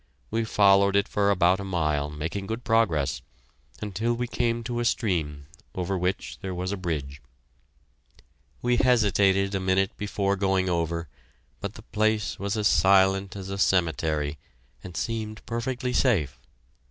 [0.31, 3.21] We followed it for about a mile, making good progress,
[3.83, 7.21] until we came to a stream over which there was a bridge.
[8.63, 11.07] We hesitated a minute before going over,
[11.59, 14.39] but the place was as silent as a cemetery,
[14.83, 16.39] and seemed perfectly safe.